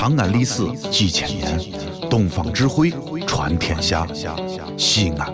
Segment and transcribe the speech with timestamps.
[0.00, 1.60] 长安历史几千年，
[2.08, 2.90] 东方智慧
[3.26, 4.06] 传天下。
[4.78, 5.30] 西安，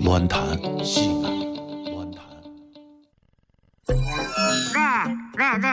[0.00, 1.30] 乱谈西安，
[1.92, 2.26] 乱谈。
[3.86, 3.94] 喂
[5.38, 5.68] 喂喂，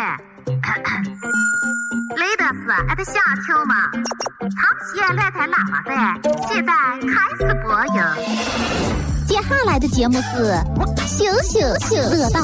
[2.18, 3.14] 雷德斯，俺的小
[3.48, 3.90] 球吗？
[4.42, 4.54] 长
[4.86, 5.92] 期乱弹喇叭在，
[6.48, 6.72] 现在
[7.02, 7.98] 开始播音。
[9.26, 10.54] 接下来的节目是
[11.08, 12.42] 羞羞羞乐道，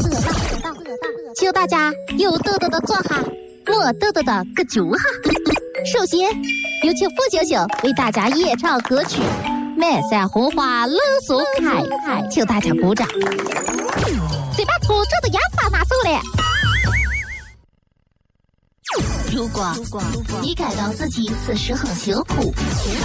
[1.35, 3.21] 请大家有豆豆的坐下，
[3.67, 5.60] 没豆豆的搁脚下。
[5.83, 6.19] 首先
[6.83, 9.19] 有请付星星为大家演唱歌曲
[9.75, 11.81] 《满山红花乐松开》，
[12.29, 13.07] 请大家鼓掌。
[14.55, 16.21] 先把粗糙的烟花拿走了。
[19.33, 19.73] 如果
[20.41, 22.53] 你感到自己此时很辛苦，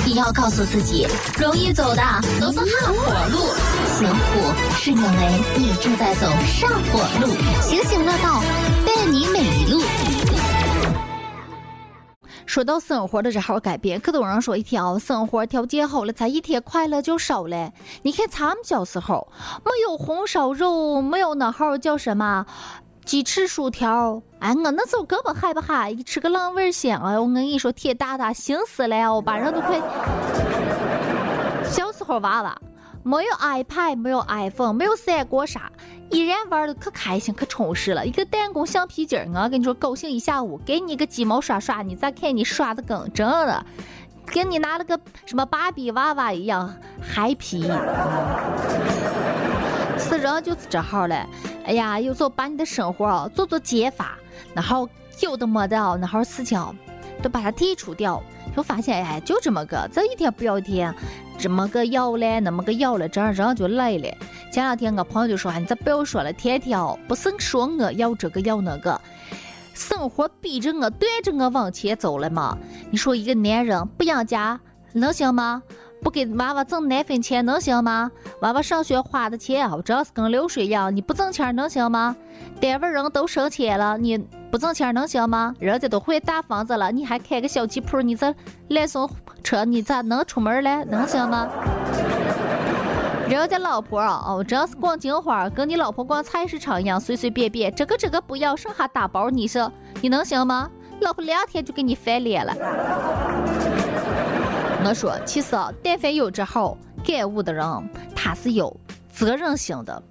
[0.04, 1.06] 你要告诉自己，
[1.38, 2.02] 容易走的
[2.40, 2.94] 都是下坡
[3.30, 3.54] 路，
[3.96, 7.32] 辛苦是因为你正在走上坡路。
[7.62, 8.42] 星星乐道，
[8.84, 9.40] 伴你每
[12.56, 17.70] 说到生活的这号改变，可多人说一天哦，生活条件好了，咱一天快乐就少了。
[18.00, 19.28] 你看咱们小时候，
[19.62, 22.46] 没有红烧肉，没有那号叫什么？
[23.04, 27.20] 鸡翅薯条，哎，我那时候根本害不害，一吃个浪味香啊！
[27.20, 29.78] 我跟你说，铁大大行死了，我把人都快。
[31.68, 32.56] 小时候娃娃
[33.02, 35.70] 没有 iPad，没有 iPhone，没有三国杀，
[36.10, 38.06] 依然玩的可开心可充实了。
[38.06, 43.66] 一个弹弓橡皮筋儿，我跟你说，高兴一下午，给你个鸡毛刷刷，你再看你刷的更真的，
[44.26, 47.62] 跟你拿了个什么芭比娃娃一样嗨皮。
[49.98, 51.26] 是人就是这号嘞。
[51.64, 54.16] 哎呀，有时候把你的生活哦做做减法，
[54.54, 54.88] 然后
[55.20, 56.60] 有的没的哦，那号事情
[57.20, 58.22] 都把它剔除掉，
[58.56, 60.94] 就发现哎，就这么个，这一天不要天，
[61.36, 64.08] 这么个要嘞，那么个要了，这样人就累了。
[64.50, 68.98] 前两天我朋友就说，你再不要说了，天天哦不是说我要这个要那个，
[69.74, 72.56] 生活逼着我，对着我往前走了嘛。
[72.90, 74.58] 你说一个男人不养家
[74.94, 75.62] 能行吗？
[76.02, 78.10] 不给娃娃挣奶粉钱能行吗？
[78.40, 80.94] 娃娃上学花的钱我只要是跟流水一样。
[80.96, 82.16] 你不挣钱能行吗？
[82.58, 84.16] 单位人都省钱了，你
[84.56, 85.54] 不挣钱能行吗？
[85.58, 88.34] 人家都会大房子了，你还开个小吉普，你这
[88.68, 89.06] 揽送
[89.44, 90.82] 车，你咋能出门嘞？
[90.86, 91.46] 能行吗？
[93.28, 100.70] 人家老婆啊，哦，真是逛金花，跟你老婆逛菜市场一样，随随便便，这个这个不要，剩下打包，你说你能行吗？
[101.02, 102.54] 老婆两天就给你翻脸了。
[104.86, 108.74] 我说，其实啊，但凡有这好感悟的人，他是有
[109.12, 110.02] 责任心的。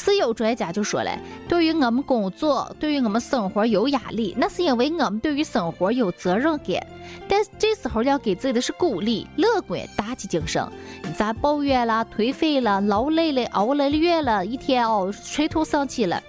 [0.00, 1.10] 是有专家就说了，
[1.48, 6.84] 对于我们工作，对于我们生活有压力，那是因为我们对于生活有责任感。
[7.28, 10.66] 但这时候要给自己的是鼓励、乐观、打起精神。
[11.02, 16.20] 你咋抱怨了、颓废了、劳累了、熬了月了，一天哦垂头丧气了，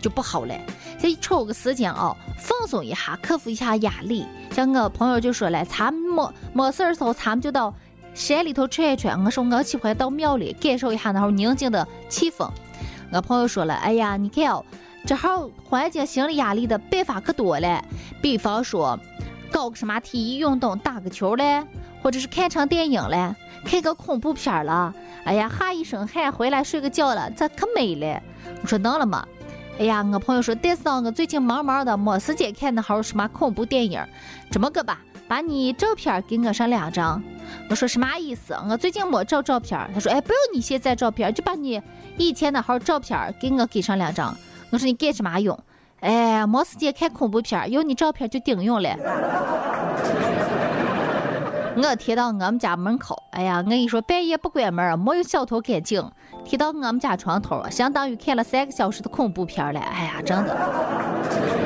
[0.00, 0.54] 就不好了。
[0.98, 4.26] 再抽个时间啊，放松一下，克服一下压力。
[4.52, 7.74] 像我朋友就说了，咱没没事儿时候，咱们就到
[8.14, 9.22] 山里头转一转。
[9.24, 12.48] 我说我喜欢到庙里感受一下那会宁静的气氛。
[13.12, 14.64] 我朋友说了，哎呀，你看哦，
[15.04, 17.84] 这好缓解心理压力的办法可多了，
[18.22, 18.98] 比方说
[19.50, 21.64] 搞个什么体育运动，打个球嘞，
[22.02, 23.34] 或者是看场电影嘞，
[23.64, 24.94] 看个恐怖片了。
[25.24, 28.22] 哎呀，哈一身汗回来睡个觉了，这可美了。
[28.62, 29.26] 我说能了吗？
[29.78, 34.00] 哎呀，我朋友说，但是，我最近忙忙的，没时间看那好什么恐怖电影。
[34.50, 37.22] 这么个吧，把你照片给我上两张。
[37.68, 38.52] 我说什么意思？
[38.68, 39.78] 我最近没照照片。
[39.94, 41.80] 他说，哎，不用你现在照片，就把你
[42.16, 44.36] 以前那号照片给我给上两张。
[44.72, 45.56] 我说你干什么用？
[46.00, 48.90] 哎，没时间看恐怖片，有你照片就顶用了。
[51.76, 56.02] 我贴到我们家门口，哎呀，我跟你说，半夜不关门，没有小偷敢进，
[56.44, 59.78] 贴到我们家床头，相当于看了三个小时的恐怖片了。
[59.78, 61.59] 哎呀，真的。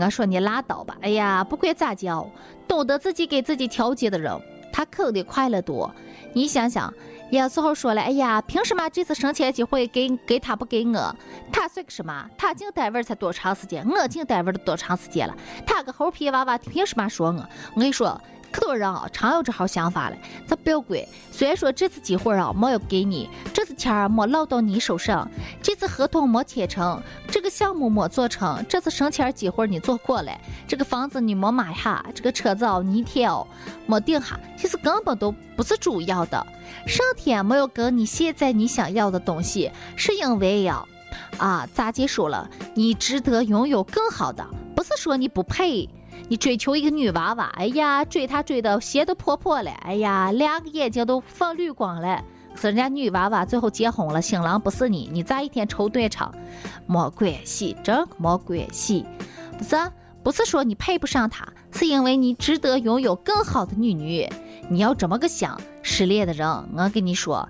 [0.00, 2.30] 我说你拉倒吧，哎呀，不管咋教，
[2.66, 4.32] 懂得自己给自己调节的人，
[4.72, 5.92] 他肯定快乐多。
[6.32, 6.92] 你想想。
[7.30, 11.14] 有时候说了，哎呀，凭什么这次升迁机会给给他不给我？
[11.52, 12.26] 他算个什么？
[12.38, 13.86] 他进单位才多长时间？
[13.86, 15.36] 我进单位都多长时间了？
[15.66, 17.46] 他个猴皮娃娃，凭什么说我？
[17.74, 18.18] 我跟你说。
[18.50, 20.16] 可多人啊，常有这号想法了。
[20.46, 21.00] 咱不要管，
[21.30, 25.28] 虽然说这次机会啊没有给你，这次钱儿没落到你手上，
[25.62, 27.00] 这次合同没签成，
[27.30, 30.32] 这个项目没做成，这次省钱机会你做过了，
[30.66, 33.46] 这个房子你没买下，这个车子哦你天哦
[33.86, 36.46] 没定下，其实根本都不是主要的。
[36.86, 40.84] 上天没有给你现在你想要的东西，是因为呀，
[41.36, 42.48] 啊咋结束了？
[42.74, 45.88] 你值得拥有更好的，不是说你不配。
[46.28, 52.22] 你追求一个女娃娃，哎呀，追她追的鞋都破破了，哎呀，两个眼睛都放绿光了。
[52.56, 56.34] 是人家女娃娃最后结婚了，新郎不是你，你咋一天愁断肠？
[56.86, 59.06] 没关系，真没关系。
[59.56, 59.76] 不是，
[60.24, 64.28] 不是说你配不上他，是因为你值得拥有更好的女女。
[64.68, 67.48] 你要这么个想，失恋的人，我跟你说，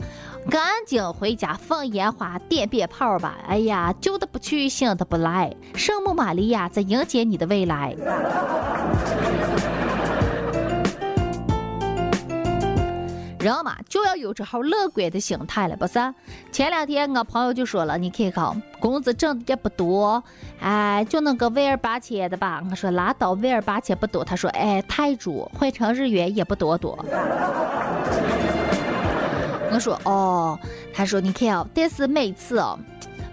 [0.50, 3.38] 赶紧回家放烟花、点鞭炮吧！
[3.49, 7.97] 哎呀，旧的不去，新的不来，圣母玛利亚在迎接你的未来。
[13.38, 16.14] 人嘛，就要有这号乐观的心态了，不是？
[16.50, 20.23] 前两天我朋友就说了，你看看，工资挣的也不多，
[20.61, 22.62] 哎，就那个万儿八千的吧。
[22.70, 24.25] 我说拉倒，万儿八千不多。
[24.25, 26.99] 他说，哎，泰铢换成日元也不多多。
[29.70, 30.58] 我说哦，
[30.93, 32.79] 他说你看哦，但是每次哦，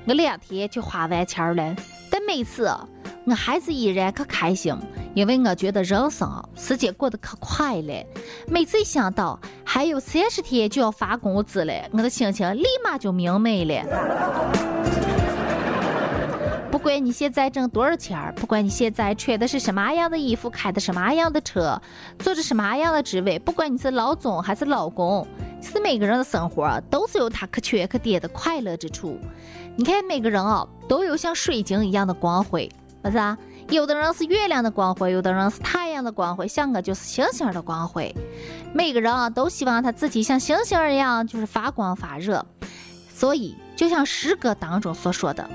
[0.05, 1.75] 我两天就花完钱了，
[2.09, 2.65] 但每次
[3.25, 4.75] 我还是依然可开心。
[5.13, 8.05] 因为我觉得人生时间过得可快了，
[8.47, 13.85] 每次一想到还有三十天就要发工资了，我的心情立马就明媚了。
[16.69, 21.81] 不管你现在挣多少钱，不管你现在穿的是什么样的衣服，开的什么样的车，
[22.19, 25.25] 做着什么样的职位，不管你是老总还是老公，
[25.61, 29.17] 是每个人的生活都是有他可圈可点的快乐之处。
[29.77, 32.69] 你看每个人啊，都有像水晶一样的光辉，
[33.05, 33.37] 不是啊？
[33.69, 38.11] 有的人是月亮的光辉，有的人是太阳的光辉，像我就是星星的光辉。
[38.73, 42.43] 每个人啊，都希望他自己像星星一样，就是发光发热。
[43.13, 45.47] 所以，就像诗歌当中所说的，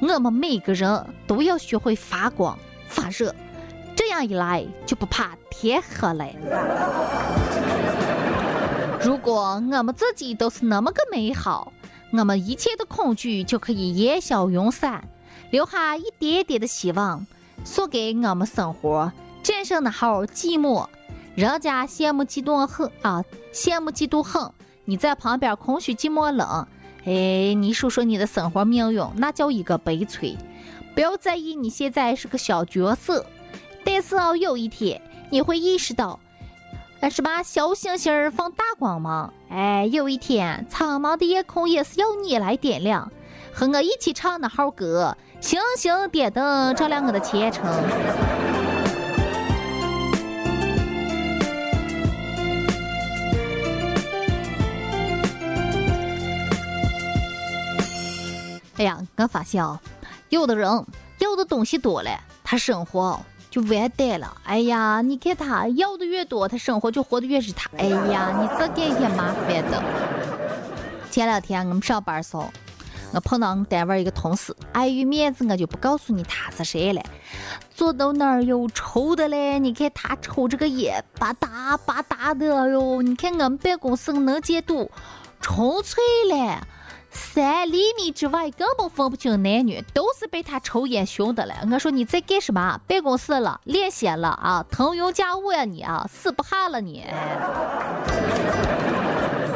[0.00, 2.56] 我们每个人都要学会发光
[2.86, 3.34] 发热，
[3.96, 6.24] 这样一来就不怕天黑了。
[9.02, 11.72] 如果我们自己都是那么个美好，
[12.12, 15.02] 我们一切的恐惧就可以烟消云散，
[15.50, 17.26] 留下一点点的希望。
[17.64, 19.10] 送给我们生活
[19.42, 20.86] 战胜那号寂寞，
[21.34, 23.24] 人家羡慕嫉妒恨啊，
[23.54, 24.50] 羡慕嫉妒恨。
[24.84, 26.66] 你在旁边空虚寂寞冷，
[27.06, 30.36] 哎，你说说你的生活命运，那叫一个悲催。
[30.94, 33.24] 不要在意你现在是个小角色，
[33.82, 35.00] 但是哦，有一天
[35.30, 36.20] 你会意识到，
[37.00, 39.32] 那是把小星星放大光芒。
[39.48, 43.10] 哎，有一天苍茫的夜空也是要你来点亮，
[43.54, 45.16] 和我一起唱那号歌。
[45.44, 47.66] 星星点灯，照亮我的前程。
[58.78, 59.78] 哎呀，我发现啊，
[60.30, 60.66] 有的人
[61.18, 63.20] 要的东西多了，他生活
[63.50, 64.38] 就完蛋了。
[64.44, 67.68] 哎呀，你看他要的越多，他生活就活得越是他。
[67.76, 69.84] 哎呀，你这给也麻烦的。
[71.10, 72.50] 前两天我们上班时候。
[73.14, 77.00] 我碰到我们单位一个同事，碍于面子，我就不告诉你他是谁了。
[77.72, 84.90] 坐到那儿又抽的嘞，你看他抽这个烟，吧嗒吧嗒的，哟，你看我们办公室能见度
[85.40, 86.58] 纯粹嘞，
[87.10, 91.54] 三厘米之外根本分不清男女，都是被他抽烟熏的了。
[91.70, 92.80] 我说你在干什么？
[92.88, 94.66] 办公室了，练仙了啊？
[94.70, 96.08] 腾云驾雾呀你啊？
[96.12, 97.04] 死不怕了你？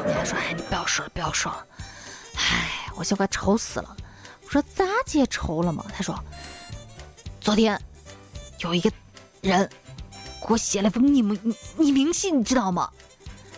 [0.06, 1.66] 你还说哎，你不要说了，不要说了。
[2.36, 2.67] 哎，
[2.98, 3.96] 我就快愁死了。
[4.44, 5.84] 我说咋姐愁了嘛？
[5.94, 6.18] 他说，
[7.40, 7.80] 昨天
[8.58, 8.90] 有一个
[9.40, 9.68] 人
[10.40, 12.90] 给我写了封匿名匿名信，你知道吗？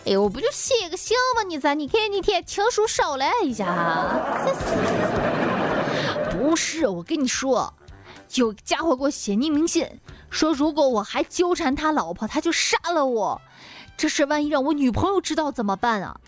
[0.05, 1.43] 哎呦，我不就写个信吗？
[1.43, 1.73] 你咋？
[1.73, 3.65] 你看你天情书少了一下。
[6.31, 7.73] 不是，我跟你说，
[8.35, 9.87] 有家伙给我写匿名信，
[10.29, 13.41] 说如果我还纠缠他老婆，他就杀了我。
[13.97, 16.19] 这事万一让我女朋友知道怎么办啊？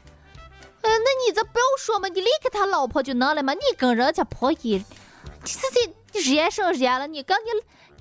[0.84, 3.54] 哎，那你这不要说嘛，你离开他老婆就能了嘛？
[3.54, 4.84] 你跟人家婆姨，
[5.44, 5.54] 这
[6.12, 7.50] 这热生热了，你跟你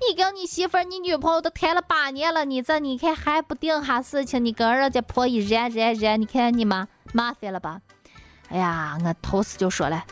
[0.07, 7.79] 你跟你媳妇儿、你女朋友都谈了八年了，你这你看还不定下事情，你跟人家婆姨热热热，你看你妈麻烦了吧？
[8.49, 10.03] 哎呀，我头次就说了，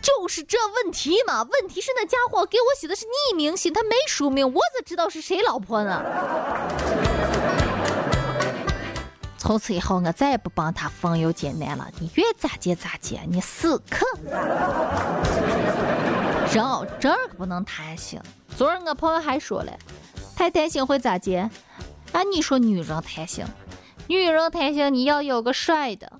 [0.00, 6.00] 就是这问题嘛，问题是那家伙给我写的是匿名信，他没署名，我咋知道是谁老婆呢？
[9.44, 11.86] 从此以后，我再也不帮他风油精男了。
[11.98, 14.06] 你愿咋接咋接，你死磕。
[16.50, 16.64] 人
[16.98, 18.18] 这儿可不能贪心。
[18.56, 19.70] 昨儿我朋友还说了，
[20.34, 21.50] 太贪心会咋接？
[22.12, 23.44] 啊，你说女人贪心，
[24.06, 26.10] 女人贪心，你要有个帅的，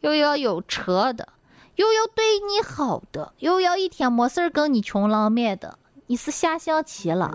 [0.00, 1.28] 又要有车的，
[1.74, 7.30] 又要对你好的，又要一天没事儿跟你穷浪漫的，你是下象棋了？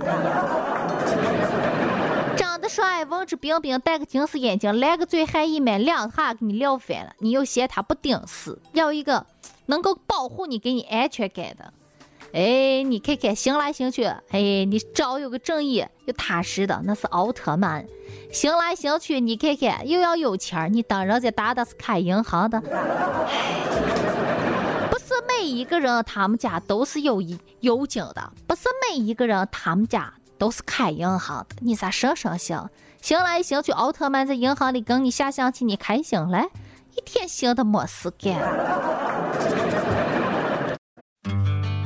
[2.67, 7.13] 帅，文质彬彬，戴个近视眼镜，来个嘴还一枚，两下给你撂翻了。
[7.19, 9.25] 你又嫌他不顶事，要一个
[9.67, 11.73] 能够保护你、给你安全感的。
[12.33, 17.85] 哎，你看看，行来行去，哎，你找有个正义又踏实的，那是奥特曼。
[18.31, 22.59] 行来行去，你看看，又要有钱你当人家大的是开银行的。
[22.59, 22.67] 不
[24.99, 27.21] 是每一个人他们家都是有
[27.61, 30.13] 有金的，不是每一个人他们家。
[30.37, 32.57] 都是开银行的，你咋省省心？
[33.01, 36.43] 行来行去，奥特曼在银行里跟你下象棋，你开心了？
[36.95, 38.39] 一天闲的没事干。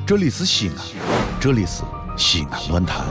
[0.05, 0.75] 这里是西安，
[1.39, 1.83] 这里是
[2.17, 3.05] 西安论坛。